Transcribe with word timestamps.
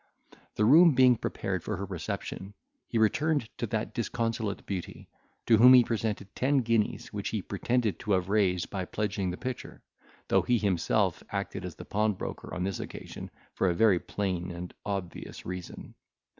The 0.55 0.65
room 0.65 0.95
being 0.95 1.15
prepared 1.15 1.63
for 1.63 1.77
her 1.77 1.85
reception, 1.85 2.55
he 2.87 2.97
returned 2.97 3.55
to 3.59 3.67
that 3.67 3.93
disconsolate 3.93 4.65
beauty, 4.65 5.07
to 5.45 5.57
whom 5.57 5.75
he 5.75 5.83
presented 5.83 6.33
ten 6.35 6.61
guineas, 6.61 7.13
which 7.13 7.29
he 7.29 7.39
pretended 7.43 7.99
to 7.99 8.13
have 8.13 8.27
raised 8.27 8.71
by 8.71 8.85
pledging 8.85 9.29
the 9.29 9.37
picture, 9.37 9.83
though 10.27 10.41
he 10.41 10.57
himself 10.57 11.21
acted 11.29 11.63
as 11.65 11.75
the 11.75 11.85
pawnbroker 11.85 12.51
on 12.51 12.63
this 12.63 12.79
occasion, 12.79 13.29
for 13.53 13.69
a 13.69 13.75
very 13.75 13.99
plain 13.99 14.49
and 14.49 14.73
obvious 14.87 15.45
reason. 15.45 15.93